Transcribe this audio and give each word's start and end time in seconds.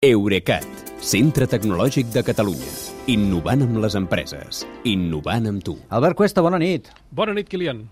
Eurecat, 0.00 0.64
centre 1.04 1.44
tecnològic 1.44 2.06
de 2.08 2.22
Catalunya. 2.24 2.70
Innovant 3.12 3.66
amb 3.66 3.74
les 3.82 3.92
empreses. 3.98 4.62
Innovant 4.88 5.50
amb 5.50 5.60
tu. 5.60 5.74
Albert 5.92 6.16
Cuesta, 6.16 6.40
bona 6.40 6.56
nit. 6.56 6.86
Bona 7.12 7.34
nit, 7.36 7.50
Kilian. 7.52 7.82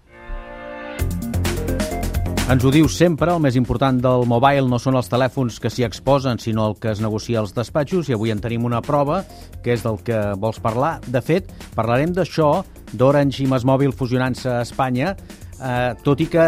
Ens 2.48 2.64
ho 2.64 2.72
dius 2.72 2.96
sempre, 2.96 3.28
el 3.28 3.44
més 3.44 3.58
important 3.60 4.00
del 4.00 4.24
mobile 4.24 4.64
no 4.72 4.78
són 4.80 4.96
els 4.96 5.12
telèfons 5.12 5.60
que 5.60 5.68
s'hi 5.68 5.84
exposen, 5.84 6.40
sinó 6.40 6.70
el 6.70 6.78
que 6.80 6.94
es 6.94 7.02
negocia 7.04 7.42
als 7.42 7.52
despatxos, 7.52 8.08
i 8.08 8.16
avui 8.16 8.32
en 8.32 8.40
tenim 8.40 8.64
una 8.64 8.80
prova, 8.80 9.20
que 9.60 9.76
és 9.76 9.84
del 9.84 10.00
que 10.00 10.16
vols 10.40 10.62
parlar. 10.64 11.02
De 11.04 11.20
fet, 11.20 11.52
parlarem 11.76 12.16
d'això, 12.16 12.62
d'Orange 12.94 13.44
i 13.44 13.50
Masmòbil 13.52 13.92
fusionant-se 13.92 14.48
a 14.48 14.62
Espanya, 14.64 15.12
eh, 15.62 15.94
tot 16.04 16.20
i 16.20 16.26
que 16.30 16.44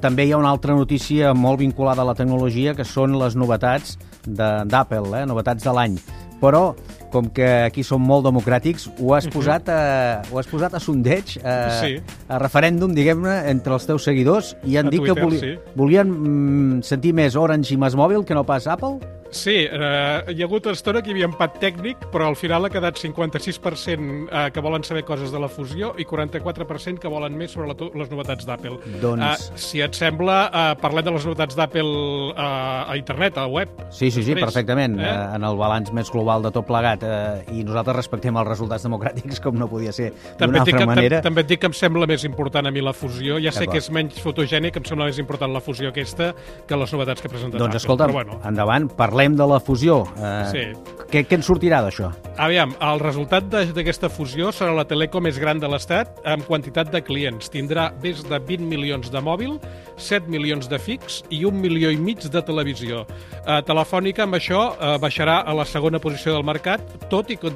també 0.00 0.26
hi 0.26 0.32
ha 0.32 0.38
una 0.40 0.50
altra 0.50 0.74
notícia 0.74 1.32
molt 1.34 1.60
vinculada 1.60 2.02
a 2.02 2.08
la 2.08 2.14
tecnologia, 2.14 2.74
que 2.74 2.84
són 2.84 3.18
les 3.18 3.36
novetats 3.36 3.96
d'Apple, 4.26 5.22
eh, 5.22 5.26
novetats 5.26 5.64
de 5.64 5.72
l'any. 5.72 5.96
Però, 6.42 6.74
com 7.12 7.28
que 7.30 7.46
aquí 7.68 7.84
som 7.86 8.02
molt 8.02 8.24
democràtics, 8.26 8.88
ho 8.98 9.12
has 9.14 9.28
posat 9.30 9.68
a, 9.70 10.22
ho 10.32 10.40
has 10.40 10.48
posat 10.50 10.74
a 10.74 10.80
sondeig, 10.82 11.36
a, 11.44 11.54
Sí. 11.78 12.00
a 12.26 12.38
referèndum, 12.42 12.94
diguem-ne, 12.96 13.48
entre 13.50 13.74
els 13.74 13.86
teus 13.86 14.02
seguidors, 14.02 14.56
i 14.64 14.76
han 14.76 14.88
A 14.88 14.90
dit 14.90 15.00
que 15.04 15.12
Twitter, 15.14 15.24
voli, 15.24 15.38
sí. 15.38 15.52
volien 15.76 16.10
mm, 16.10 16.82
sentir 16.82 17.12
més 17.14 17.36
Orange 17.36 17.74
i 17.74 17.76
Masmòbil 17.78 18.24
que 18.24 18.34
no 18.34 18.42
pas 18.44 18.66
Apple? 18.66 18.98
Sí, 19.32 19.54
eh, 19.64 20.24
hi 20.28 20.42
ha 20.42 20.44
hagut 20.44 20.66
una 20.68 20.74
estona 20.76 21.00
que 21.00 21.08
hi 21.08 21.14
havia 21.14 21.24
empat 21.24 21.54
tècnic, 21.62 22.02
però 22.12 22.26
al 22.28 22.34
final 22.36 22.66
ha 22.66 22.70
quedat 22.70 22.98
56% 23.00 24.26
eh, 24.28 24.50
que 24.52 24.60
volen 24.60 24.84
saber 24.84 25.06
coses 25.08 25.32
de 25.32 25.40
la 25.40 25.48
fusió 25.48 25.94
i 25.96 26.04
44% 26.04 27.00
que 27.00 27.08
volen 27.08 27.38
més 27.40 27.54
sobre 27.56 27.70
la, 27.70 27.76
les 27.96 28.10
novetats 28.12 28.44
d'Apple. 28.44 28.76
Doncs- 29.00 29.22
Eh, 29.22 29.56
si 29.56 29.80
et 29.80 29.94
sembla, 29.96 30.50
eh, 30.52 30.74
parlem 30.82 31.04
de 31.06 31.14
les 31.14 31.24
novetats 31.24 31.56
d'Apple 31.56 32.34
eh, 32.36 32.90
a 32.92 32.96
internet, 32.98 33.38
a 33.38 33.46
la 33.46 33.52
web. 33.54 33.72
Sí, 33.90 34.10
sí, 34.10 34.22
sí, 34.22 34.34
perfectament, 34.36 34.98
eh? 35.00 35.08
Eh? 35.08 35.36
en 35.38 35.44
el 35.48 35.56
balanç 35.56 35.92
més 35.96 36.10
global 36.12 36.42
de 36.44 36.50
tot 36.52 36.66
plegat, 36.68 37.02
eh, 37.02 37.44
i 37.56 37.64
nosaltres 37.64 37.96
respectem 38.02 38.36
els 38.36 38.48
resultats 38.52 38.84
democràtics 38.84 39.40
com 39.40 39.56
no 39.56 39.68
podia 39.70 39.92
ser 39.96 40.10
d'una 40.38 40.60
altra 40.60 40.76
que, 40.78 40.86
manera. 40.86 41.22
tam, 41.22 41.30
també 41.30 41.46
et 41.46 41.52
dic 41.54 41.60
que 41.64 41.70
em 41.72 41.76
sembla 41.78 42.06
més 42.10 42.24
important 42.28 42.66
a 42.68 42.70
mi 42.70 42.82
la 42.84 42.92
fusió. 42.92 43.40
Ja 43.40 43.52
sé 43.52 43.66
que 43.66 43.78
és 43.80 43.88
menys 43.90 44.20
fotogènic, 44.20 44.76
em 44.76 44.84
sembla 44.84 45.06
més 45.08 45.18
important 45.22 45.52
la 45.56 45.60
fusió 45.64 45.88
aquesta 45.88 46.34
que 46.68 46.76
les 46.76 46.92
novetats 46.92 47.22
que 47.22 47.28
presenta 47.32 47.56
Doncs 47.56 47.70
Apple. 47.76 47.80
escolta, 47.80 48.06
Però 48.10 48.12
bueno, 48.20 48.40
endavant, 48.44 48.90
parlem 48.96 49.21
de 49.30 49.46
la 49.46 49.60
fusió. 49.60 50.04
Eh, 50.18 50.44
Sí. 50.52 50.64
què, 51.12 51.26
què 51.28 51.34
en 51.34 51.42
sortirà 51.42 51.82
d'això? 51.84 52.10
Aviam, 52.38 52.74
el 52.80 53.00
resultat 53.00 53.44
d'aquesta 53.44 54.08
fusió 54.08 54.48
serà 54.50 54.72
la 54.74 54.86
telecom 54.88 55.22
més 55.22 55.38
gran 55.38 55.58
de 55.60 55.68
l'Estat 55.68 56.08
amb 56.24 56.46
quantitat 56.48 56.90
de 56.90 57.02
clients. 57.04 57.50
Tindrà 57.52 57.92
més 58.02 58.22
de 58.24 58.38
20 58.38 58.64
milions 58.64 59.10
de 59.12 59.20
mòbil, 59.20 59.58
7 59.96 60.26
milions 60.28 60.68
de 60.68 60.78
fix 60.78 61.22
i 61.28 61.44
un 61.44 61.60
milió 61.60 61.90
i 61.90 61.96
mig 61.96 62.18
de 62.18 62.42
televisió. 62.42 63.06
Eh, 63.46 63.60
Telefònica, 63.62 64.22
amb 64.22 64.34
això, 64.34 64.72
eh, 64.72 64.98
baixarà 64.98 65.42
a 65.44 65.52
la 65.54 65.64
segona 65.64 65.98
posició 65.98 66.32
del 66.32 66.44
mercat, 66.44 66.80
tot 67.10 67.30
i 67.30 67.36
que 67.36 67.50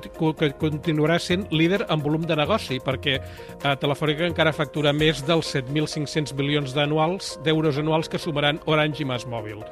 continuarà 0.60 1.18
sent 1.18 1.46
líder 1.50 1.86
en 1.88 2.02
volum 2.02 2.22
de 2.22 2.36
negoci, 2.36 2.78
perquè 2.78 3.16
eh, 3.16 3.76
Telefònica 3.76 4.26
encara 4.26 4.52
factura 4.52 4.92
més 4.92 5.24
dels 5.24 5.54
7.500 5.54 6.34
milions 6.36 6.74
d'anuals 6.74 7.38
d'euros 7.42 7.78
anuals 7.78 8.08
que 8.08 8.18
sumaran 8.18 8.60
Orange 8.66 9.02
i 9.02 9.06
Mòbil. 9.06 9.64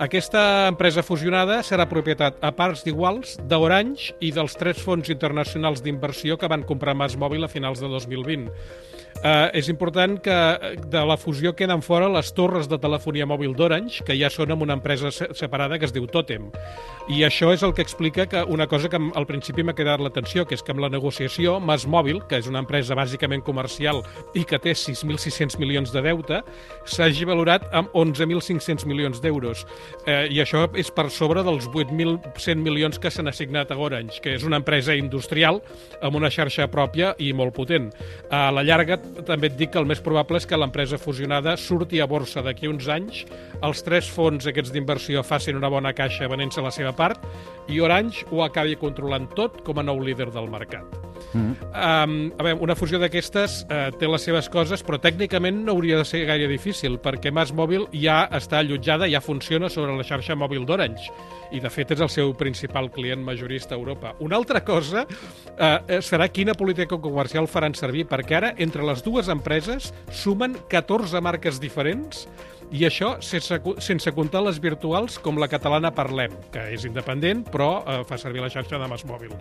Aquesta 0.00 0.64
empresa 0.64 1.02
fusionada 1.04 1.58
serà 1.60 1.84
propietat 1.84 2.38
a 2.40 2.48
parts 2.56 2.80
d'iguals 2.86 3.34
d'Orange 3.50 4.14
i 4.24 4.30
dels 4.32 4.54
tres 4.56 4.78
fons 4.80 5.10
internacionals 5.12 5.82
d'inversió 5.84 6.38
que 6.40 6.48
van 6.48 6.64
comprar 6.64 6.94
Mòbil 7.20 7.44
a 7.44 7.50
finals 7.52 7.82
de 7.84 7.90
2020. 7.92 8.46
Uh, 9.20 9.50
és 9.52 9.66
important 9.68 10.14
que 10.24 10.32
eh, 10.32 10.76
de 10.88 11.00
la 11.04 11.18
fusió 11.20 11.50
queden 11.52 11.82
fora 11.84 12.06
les 12.08 12.30
torres 12.32 12.70
de 12.70 12.78
telefonia 12.80 13.26
mòbil 13.28 13.52
d'Orange, 13.52 14.00
que 14.08 14.14
ja 14.16 14.30
són 14.32 14.54
amb 14.54 14.64
una 14.64 14.72
empresa 14.78 15.10
se- 15.12 15.28
separada 15.36 15.76
que 15.78 15.84
es 15.84 15.92
diu 15.92 16.06
Totem. 16.08 16.46
I 17.12 17.18
això 17.26 17.50
és 17.52 17.60
el 17.66 17.74
que 17.76 17.82
explica 17.84 18.24
que 18.30 18.40
una 18.48 18.64
cosa 18.66 18.88
que 18.88 18.96
al 18.96 19.26
principi 19.28 19.60
m'ha 19.62 19.74
quedat 19.76 20.00
l'atenció, 20.00 20.46
que 20.48 20.54
és 20.56 20.62
que 20.64 20.72
amb 20.72 20.80
la 20.80 20.88
negociació, 20.88 21.58
Mòbil, 21.60 22.22
que 22.30 22.38
és 22.40 22.48
una 22.48 22.62
empresa 22.64 22.96
bàsicament 22.96 23.42
comercial 23.44 24.00
i 24.32 24.46
que 24.48 24.58
té 24.58 24.72
6.600 24.72 25.58
milions 25.60 25.92
de 25.92 26.00
deute, 26.00 26.40
s'hagi 26.88 27.28
valorat 27.28 27.68
amb 27.76 27.92
11.500 27.92 28.86
milions 28.88 29.20
d'euros. 29.20 29.66
Eh, 30.06 30.28
I 30.32 30.40
això 30.40 30.64
és 30.72 30.88
per 30.90 31.10
sobre 31.10 31.44
dels 31.44 31.68
8.100 31.68 32.56
milions 32.64 32.98
que 32.98 33.10
s'han 33.12 33.28
assignat 33.28 33.70
a 33.70 33.76
Orange, 33.76 34.22
que 34.24 34.32
és 34.38 34.48
una 34.48 34.56
empresa 34.62 34.96
industrial 34.96 35.60
amb 36.00 36.16
una 36.16 36.30
xarxa 36.32 36.70
pròpia 36.72 37.12
i 37.18 37.34
molt 37.34 37.52
potent. 37.52 37.90
A 38.30 38.48
la 38.54 38.64
llarga, 38.64 38.96
també 39.26 39.50
et 39.50 39.58
dic 39.58 39.72
que 39.74 39.80
el 39.80 39.88
més 39.88 40.02
probable 40.04 40.40
és 40.40 40.46
que 40.48 40.58
l'empresa 40.58 40.98
fusionada 41.00 41.56
surti 41.60 42.00
a 42.00 42.08
borsa 42.10 42.44
d'aquí 42.46 42.70
uns 42.70 42.88
anys, 42.88 43.24
els 43.66 43.84
tres 43.86 44.08
fons 44.10 44.46
aquests 44.46 44.72
d'inversió 44.74 45.24
facin 45.26 45.60
una 45.60 45.72
bona 45.72 45.94
caixa 45.96 46.30
venent-se 46.30 46.64
la 46.64 46.74
seva 46.74 46.94
part 46.96 47.24
i 47.68 47.80
Orange 47.80 48.26
ho 48.30 48.44
acabi 48.46 48.78
controlant 48.80 49.30
tot 49.36 49.62
com 49.66 49.78
a 49.78 49.86
nou 49.86 50.02
líder 50.04 50.30
del 50.34 50.50
mercat. 50.50 51.09
Mm. 51.32 51.52
Um, 51.70 52.14
a 52.38 52.46
veure, 52.46 52.58
una 52.64 52.76
fusió 52.78 53.00
d'aquestes 53.02 53.60
uh, 53.66 53.88
té 53.98 54.08
les 54.10 54.24
seves 54.26 54.48
coses, 54.52 54.84
però 54.86 54.98
tècnicament 55.02 55.62
no 55.66 55.76
hauria 55.76 56.00
de 56.00 56.06
ser 56.08 56.24
gaire 56.28 56.48
difícil, 56.50 56.98
perquè 57.02 57.32
Mas 57.34 57.54
Mòbil 57.56 57.86
ja 57.96 58.22
està 58.36 58.60
allotjada, 58.60 59.08
ja 59.10 59.22
funciona 59.24 59.70
sobre 59.72 59.96
la 59.96 60.06
xarxa 60.06 60.36
mòbil 60.38 60.66
d'Orange, 60.68 61.10
i 61.54 61.62
de 61.62 61.70
fet 61.72 61.94
és 61.96 62.04
el 62.04 62.12
seu 62.12 62.34
principal 62.38 62.90
client 62.94 63.22
majorista 63.26 63.74
a 63.76 63.80
Europa. 63.80 64.14
Una 64.20 64.38
altra 64.40 64.64
cosa 64.64 65.06
uh, 65.06 65.98
serà 66.04 66.30
quina 66.32 66.54
política 66.58 66.98
comercial 67.00 67.48
faran 67.50 67.74
servir, 67.78 68.06
perquè 68.10 68.40
ara 68.40 68.54
entre 68.58 68.86
les 68.86 69.04
dues 69.06 69.30
empreses 69.32 69.92
sumen 70.10 70.56
14 70.70 71.20
marques 71.24 71.60
diferents 71.62 72.26
i 72.70 72.84
això 72.86 73.16
sense, 73.24 73.58
sense 73.82 74.12
comptar 74.14 74.44
les 74.46 74.60
virtuals 74.62 75.18
com 75.18 75.38
la 75.42 75.48
catalana 75.50 75.90
Parlem, 75.94 76.36
que 76.54 76.68
és 76.74 76.84
independent 76.86 77.42
però 77.50 77.70
eh, 77.82 78.00
fa 78.06 78.18
servir 78.20 78.44
la 78.44 78.50
xarxa 78.52 78.78
de 78.78 78.88
Mas 78.90 79.02
Mòbil. 79.08 79.34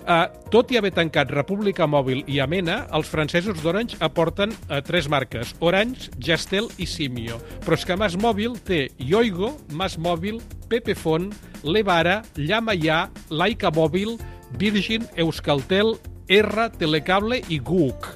Eh, 0.00 0.26
tot 0.50 0.70
i 0.72 0.78
haver 0.78 0.92
tancat 0.96 1.30
República 1.34 1.86
Mòbil 1.90 2.22
i 2.30 2.38
Amena, 2.40 2.84
els 2.96 3.10
francesos 3.10 3.60
d'Orange 3.62 3.98
aporten 4.00 4.54
eh, 4.54 4.80
tres 4.86 5.10
marques, 5.12 5.54
Orange, 5.60 6.10
Gestel 6.18 6.70
i 6.78 6.86
Simio. 6.88 7.40
Però 7.66 7.76
és 7.76 7.86
que 7.86 7.98
Mas 7.98 8.16
Mòbil 8.18 8.56
té 8.66 8.86
Yoigo, 8.98 9.52
Mas 9.74 9.98
Mòbil, 9.98 10.40
Pepefon, 10.70 11.30
Levara, 11.62 12.20
Llama-Ya, 12.38 13.08
Laika 13.30 13.72
Mòbil, 13.74 14.16
Virgin, 14.58 15.06
Euskaltel, 15.16 15.96
R, 16.30 16.70
Telecable 16.78 17.42
i 17.48 17.58
GUC. 17.58 18.06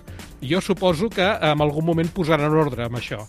Jo 0.45 0.61
suposo 0.61 1.11
que 1.11 1.27
eh, 1.27 1.51
en 1.51 1.61
algun 1.61 1.85
moment 1.91 2.15
posaran 2.15 2.55
ordre 2.55 2.89
amb 2.89 3.03
això. 3.03 3.27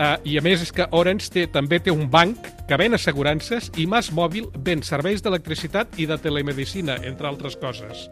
Uh, 0.00 0.16
I 0.24 0.38
a 0.38 0.40
més 0.40 0.62
és 0.64 0.70
que 0.72 0.86
Orange 0.96 1.28
té, 1.28 1.42
també 1.52 1.76
té 1.84 1.92
un 1.92 2.06
banc 2.08 2.46
que 2.64 2.76
ven 2.80 2.96
assegurances 2.96 3.66
i 3.76 3.84
Mas 3.84 4.08
Mòbil 4.16 4.46
ven 4.64 4.80
serveis 4.80 5.20
d'electricitat 5.20 5.98
i 6.00 6.06
de 6.08 6.16
telemedicina, 6.16 6.96
entre 7.04 7.28
altres 7.28 7.58
coses. 7.60 8.06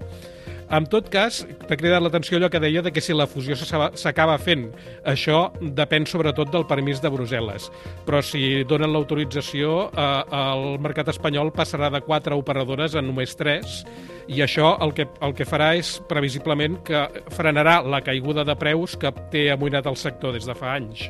En 0.70 0.84
tot 0.84 1.06
cas, 1.08 1.46
t'ha 1.64 1.76
cridat 1.80 2.02
l'atenció 2.04 2.36
allò 2.36 2.50
que 2.52 2.60
deia 2.60 2.82
de 2.84 2.90
que 2.92 3.00
si 3.00 3.14
la 3.16 3.26
fusió 3.26 3.56
s'acaba- 3.56 4.38
fent. 4.38 4.66
Això 5.04 5.50
depèn 5.60 6.04
sobretot 6.06 6.50
del 6.52 6.66
permís 6.66 7.00
de 7.00 7.08
Brussel·les. 7.08 7.70
Però 8.04 8.22
si 8.22 8.64
donen 8.64 8.92
l'autorització, 8.92 9.90
eh, 9.96 10.24
el 10.30 10.78
mercat 10.78 11.08
espanyol 11.08 11.52
passarà 11.52 11.90
de 11.90 12.02
quatre 12.02 12.34
operadores 12.34 12.94
a 12.94 13.00
només 13.00 13.34
tres 13.34 13.84
i 14.28 14.42
això 14.42 14.76
el 14.82 14.92
que, 14.92 15.08
el 15.22 15.32
que 15.32 15.46
farà 15.46 15.74
és, 15.78 16.02
previsiblement, 16.06 16.82
que 16.84 17.08
frenarà 17.30 17.82
la 17.82 18.02
caiguda 18.02 18.44
de 18.44 18.54
preus 18.56 18.96
que 18.96 19.10
té 19.30 19.50
amoïnat 19.50 19.86
el 19.86 19.96
sector 19.96 20.32
des 20.32 20.44
de 20.44 20.54
fa 20.54 20.74
anys 20.74 21.08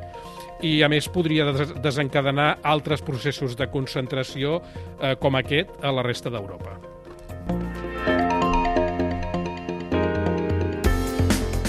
i 0.63 0.83
a 0.83 0.89
més 0.89 1.09
podria 1.09 1.53
des 1.53 1.75
desencadenar 1.83 2.59
altres 2.63 3.03
processos 3.03 3.57
de 3.57 3.69
concentració 3.71 4.61
eh, 5.01 5.15
com 5.17 5.37
aquest 5.37 5.69
a 5.83 5.93
la 5.93 6.03
resta 6.03 6.31
d'Europa. 6.31 6.98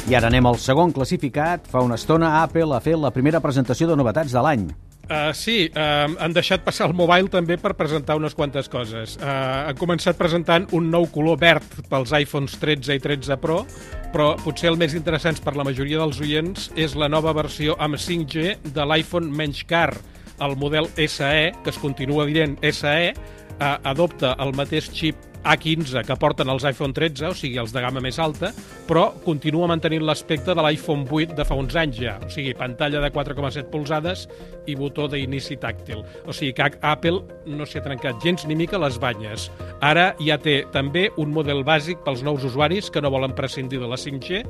I 0.10 0.16
ara 0.18 0.26
anem 0.32 0.48
al 0.50 0.56
segon 0.58 0.90
classificat. 0.90 1.68
Fa 1.70 1.84
una 1.86 1.94
estona 2.00 2.40
Apple 2.40 2.74
ha 2.74 2.80
fet 2.82 2.98
la 2.98 3.12
primera 3.14 3.38
presentació 3.44 3.86
de 3.86 3.98
novetats 4.00 4.32
de 4.34 4.42
l'any. 4.42 4.64
Uh, 5.06 5.30
sí, 5.38 5.68
uh, 5.70 6.16
han 6.18 6.34
deixat 6.34 6.64
passar 6.66 6.88
el 6.90 6.96
mobile 6.98 7.30
també 7.30 7.60
per 7.62 7.76
presentar 7.78 8.16
unes 8.18 8.34
quantes 8.34 8.66
coses. 8.74 9.20
Uh, 9.22 9.70
han 9.70 9.78
començat 9.78 10.18
presentant 10.18 10.66
un 10.74 10.90
nou 10.90 11.06
color 11.14 11.38
verd 11.42 11.78
pels 11.92 12.16
iPhones 12.24 12.58
13 12.58 12.98
i 12.98 13.04
13 13.06 13.38
Pro, 13.42 13.60
però 14.10 14.32
potser 14.42 14.72
el 14.74 14.82
més 14.82 14.98
interessant 14.98 15.38
per 15.46 15.54
la 15.58 15.68
majoria 15.68 16.02
dels 16.02 16.22
oients 16.26 16.72
és 16.74 16.98
la 16.98 17.10
nova 17.10 17.36
versió 17.38 17.78
amb 17.78 18.02
5G 18.02 18.74
de 18.74 18.90
l'iPhone 18.90 19.30
menys 19.30 19.62
car, 19.70 19.92
el 20.42 20.58
model 20.58 20.90
SE, 21.06 21.34
que 21.54 21.70
es 21.70 21.78
continua 21.78 22.26
dient 22.26 22.58
SE, 22.74 23.00
uh, 23.14 23.76
adopta 23.86 24.34
el 24.42 24.58
mateix 24.58 24.90
xip 24.90 25.29
A15 25.44 26.04
que 26.06 26.18
porten 26.20 26.50
els 26.52 26.66
iPhone 26.68 26.94
13, 26.96 27.30
o 27.30 27.36
sigui, 27.38 27.58
els 27.62 27.72
de 27.76 27.84
gamma 27.84 28.02
més 28.04 28.20
alta, 28.20 28.52
però 28.88 29.10
continua 29.24 29.70
mantenint 29.72 30.04
l'aspecte 30.06 30.56
de 30.56 30.66
l'iPhone 30.66 31.06
8 31.08 31.38
de 31.38 31.46
fa 31.48 31.58
uns 31.60 31.76
anys 31.80 32.00
ja, 32.02 32.18
o 32.26 32.30
sigui, 32.34 32.54
pantalla 32.58 33.02
de 33.04 33.12
4,7 33.16 33.70
polzades 33.72 34.28
i 34.68 34.76
botó 34.76 35.08
d'inici 35.10 35.58
tàctil. 35.62 36.04
O 36.28 36.36
sigui 36.36 36.54
que 36.58 36.70
Apple 36.82 37.24
no 37.50 37.66
s'hi 37.66 37.80
ha 37.80 37.86
trencat 37.86 38.20
gens 38.24 38.46
ni 38.50 38.58
mica 38.60 38.80
les 38.82 39.00
banyes. 39.02 39.50
Ara 39.86 40.12
ja 40.20 40.38
té 40.42 40.62
també 40.74 41.08
un 41.18 41.32
model 41.34 41.64
bàsic 41.68 42.04
pels 42.06 42.24
nous 42.26 42.44
usuaris 42.46 42.92
que 42.92 43.02
no 43.02 43.14
volen 43.14 43.36
prescindir 43.38 43.80
de 43.80 43.90
la 43.90 43.98
5G, 44.00 44.44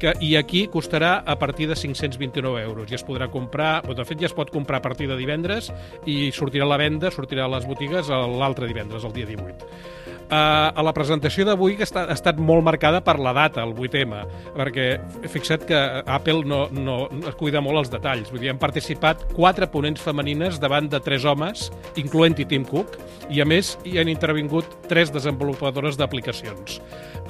que, 0.00 0.14
i 0.24 0.34
aquí 0.40 0.64
costarà 0.72 1.18
a 1.26 1.36
partir 1.38 1.68
de 1.68 1.76
529 1.76 2.62
euros 2.64 2.90
i 2.90 2.96
es 2.96 3.04
podrà 3.06 3.28
comprar, 3.30 3.80
de 3.84 4.06
fet 4.08 4.22
ja 4.22 4.30
es 4.30 4.36
pot 4.36 4.50
comprar 4.50 4.80
a 4.80 4.84
partir 4.84 5.10
de 5.10 5.18
divendres 5.18 5.68
i 6.08 6.30
sortirà 6.32 6.64
a 6.64 6.72
la 6.72 6.80
venda, 6.80 7.12
sortirà 7.12 7.44
a 7.44 7.52
les 7.52 7.66
botigues 7.68 8.08
l'altre 8.08 8.70
divendres, 8.70 9.04
el 9.04 9.12
dia 9.12 9.28
18 9.28 9.66
uh, 9.66 10.09
a 10.30 10.82
la 10.86 10.92
presentació 10.94 11.44
d'avui 11.48 11.76
que 11.78 11.86
està, 11.86 12.04
ha 12.06 12.14
estat 12.14 12.38
molt 12.38 12.64
marcada 12.66 13.00
per 13.04 13.16
la 13.18 13.32
data, 13.36 13.64
el 13.66 13.74
8M, 13.74 14.20
perquè 14.56 14.86
fixa't 15.30 15.66
que 15.68 15.80
Apple 16.06 16.44
no, 16.46 16.62
no, 16.70 16.96
no 17.10 17.30
es 17.30 17.38
cuida 17.38 17.62
molt 17.64 17.82
els 17.82 17.92
detalls. 17.92 18.30
Vull 18.30 18.44
dir, 18.44 18.52
han 18.52 18.60
participat 18.62 19.26
quatre 19.34 19.68
ponents 19.70 20.02
femenines 20.02 20.60
davant 20.62 20.90
de 20.90 21.00
tres 21.02 21.26
homes, 21.26 21.68
incloent-hi 22.00 22.46
Tim 22.50 22.66
Cook, 22.68 22.98
i 23.30 23.42
a 23.42 23.46
més 23.48 23.76
hi 23.86 23.98
han 24.00 24.10
intervingut 24.10 24.66
tres 24.90 25.12
desenvolupadores 25.14 25.98
d'aplicacions. 25.98 26.80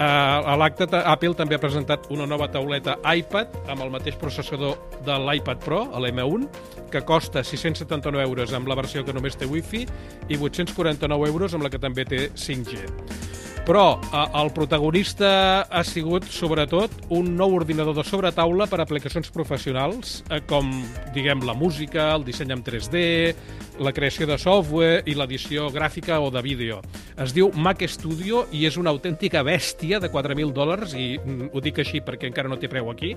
Uh, 0.01 0.49
a 0.49 0.55
l'acte 0.57 0.87
Apple 0.97 1.35
també 1.37 1.59
ha 1.59 1.61
presentat 1.61 2.07
una 2.15 2.25
nova 2.25 2.47
tauleta 2.49 2.95
iPad 3.05 3.69
amb 3.69 3.85
el 3.85 3.91
mateix 3.93 4.17
processador 4.17 4.79
de 5.05 5.19
l'iPad 5.21 5.61
Pro, 5.65 5.83
l'M1, 6.01 6.47
que 6.91 7.05
costa 7.05 7.45
679 7.45 8.25
euros 8.25 8.55
amb 8.57 8.69
la 8.69 8.79
versió 8.81 9.05
que 9.05 9.13
només 9.17 9.37
té 9.37 9.49
Wi-Fi 9.49 9.85
i 10.29 10.41
849 10.41 11.29
euros 11.29 11.55
amb 11.55 11.69
la 11.69 11.73
que 11.73 11.83
també 11.83 12.09
té 12.09 12.29
5G. 12.33 12.90
it. 12.99 13.20
Però 13.67 14.01
eh, 14.01 14.25
el 14.41 14.51
protagonista 14.57 15.63
ha 15.69 15.83
sigut, 15.85 16.25
sobretot, 16.33 16.95
un 17.13 17.35
nou 17.37 17.55
ordinador 17.59 17.95
de 17.95 18.05
sobretaula 18.07 18.67
per 18.71 18.81
a 18.81 18.87
aplicacions 18.87 19.31
professionals, 19.35 20.21
eh, 20.31 20.41
com, 20.49 20.71
diguem, 21.15 21.45
la 21.47 21.55
música, 21.55 22.11
el 22.17 22.25
disseny 22.25 22.55
en 22.57 22.65
3D, 22.65 23.03
la 23.81 23.93
creació 23.97 24.27
de 24.29 24.37
software 24.39 25.05
i 25.09 25.15
l'edició 25.17 25.71
gràfica 25.73 26.19
o 26.21 26.29
de 26.33 26.43
vídeo. 26.45 26.81
Es 27.21 27.33
diu 27.37 27.51
Mac 27.57 27.81
Studio 27.89 28.45
i 28.53 28.67
és 28.69 28.77
una 28.81 28.93
autèntica 28.93 29.43
bèstia 29.45 30.01
de 30.01 30.11
4.000 30.13 30.53
dòlars, 30.57 30.93
i 30.97 31.15
mm, 31.19 31.51
ho 31.53 31.63
dic 31.65 31.81
així 31.81 32.03
perquè 32.05 32.29
encara 32.29 32.49
no 32.49 32.59
té 32.61 32.69
preu 32.69 32.91
aquí, 32.93 33.15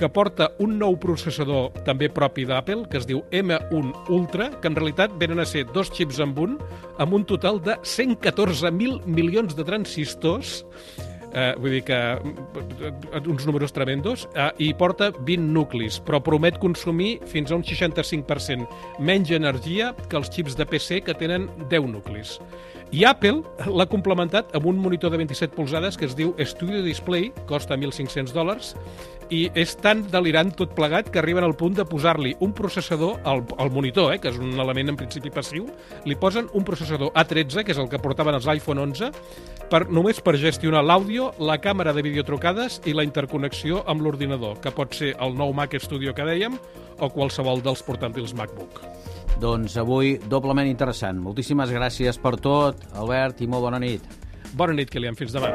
que 0.00 0.08
porta 0.08 0.50
un 0.64 0.78
nou 0.80 0.96
processador 1.00 1.72
també 1.84 2.08
propi 2.12 2.46
d'Apple, 2.48 2.86
que 2.88 3.00
es 3.00 3.08
diu 3.08 3.24
M1 3.32 3.92
Ultra, 4.08 4.48
que 4.60 4.70
en 4.70 4.78
realitat 4.78 5.16
venen 5.20 5.40
a 5.40 5.48
ser 5.48 5.66
dos 5.74 5.92
xips 5.92 6.20
amb 6.24 6.38
un, 6.40 6.56
amb 7.00 7.16
un 7.16 7.26
total 7.28 7.60
de 7.64 7.76
114.000 7.80 9.04
milions 9.04 9.56
de 9.56 9.66
transistors 9.70 10.58
eh, 11.32 11.54
vull 11.58 11.76
dir 11.76 11.82
que 11.86 11.96
eh, 11.96 13.22
uns 13.26 13.46
números 13.46 13.72
tremendos, 13.72 14.28
eh, 14.34 14.50
i 14.58 14.72
porta 14.74 15.10
20 15.10 15.52
nuclis, 15.54 16.00
però 16.04 16.20
promet 16.22 16.58
consumir 16.62 17.18
fins 17.30 17.50
a 17.50 17.58
un 17.58 17.64
65% 17.66 18.66
menys 18.98 19.30
energia 19.36 19.94
que 20.08 20.18
els 20.18 20.30
xips 20.32 20.58
de 20.58 20.66
PC 20.66 21.02
que 21.06 21.14
tenen 21.14 21.48
10 21.70 21.90
nuclis. 21.92 22.38
I 22.90 23.04
Apple 23.06 23.44
l'ha 23.70 23.86
complementat 23.86 24.50
amb 24.56 24.66
un 24.66 24.80
monitor 24.82 25.12
de 25.12 25.20
27 25.20 25.54
polzades 25.54 25.96
que 25.96 26.08
es 26.08 26.16
diu 26.18 26.34
Studio 26.42 26.82
Display, 26.82 27.30
costa 27.46 27.78
1.500 27.78 28.34
dòlars, 28.34 28.74
i 29.30 29.44
és 29.58 29.72
tan 29.78 30.02
delirant 30.10 30.50
tot 30.58 30.74
plegat 30.76 31.10
que 31.10 31.20
arriben 31.22 31.46
al 31.46 31.56
punt 31.58 31.76
de 31.78 31.86
posar-li 31.86 32.34
un 32.42 32.52
processador 32.56 33.20
al, 33.24 33.44
al 33.62 33.70
monitor, 33.72 34.12
eh, 34.14 34.18
que 34.20 34.32
és 34.32 34.38
un 34.40 34.58
element 34.58 34.92
en 34.92 34.98
principi 34.98 35.32
passiu, 35.34 35.68
li 36.04 36.18
posen 36.18 36.50
un 36.54 36.66
processador 36.66 37.14
A13, 37.14 37.64
que 37.64 37.74
és 37.74 37.80
el 37.80 37.88
que 37.90 38.02
portaven 38.02 38.36
els 38.36 38.48
iPhone 38.50 38.82
11, 38.90 39.12
per, 39.70 39.84
només 39.88 40.20
per 40.24 40.34
gestionar 40.40 40.82
l'àudio, 40.84 41.30
la 41.38 41.60
càmera 41.62 41.94
de 41.94 42.04
videotrucades 42.06 42.80
i 42.90 42.94
la 42.96 43.06
interconnexió 43.06 43.84
amb 43.86 44.02
l'ordinador, 44.04 44.58
que 44.60 44.74
pot 44.74 44.98
ser 44.98 45.14
el 45.22 45.38
nou 45.38 45.54
Mac 45.54 45.78
Studio 45.78 46.14
que 46.16 46.26
dèiem 46.26 46.58
o 46.98 47.10
qualsevol 47.14 47.62
dels 47.64 47.84
portàtils 47.86 48.34
MacBook. 48.36 48.82
Doncs 49.40 49.78
avui 49.80 50.18
doblement 50.28 50.68
interessant. 50.68 51.22
Moltíssimes 51.22 51.72
gràcies 51.72 52.20
per 52.20 52.36
tot, 52.42 52.82
Albert, 52.92 53.40
i 53.40 53.48
molt 53.48 53.70
bona 53.70 53.80
nit. 53.80 54.04
Bona 54.52 54.76
nit, 54.76 54.90
Kilian. 54.90 55.16
Fins 55.16 55.32
demà. 55.32 55.54